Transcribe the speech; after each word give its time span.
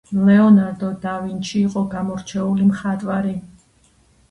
ლეონარდო 0.27 0.89
დავინჩი 1.05 1.61
იყო 1.67 1.85
გამორჩეული 1.93 2.69
მხატვარი 2.73 3.39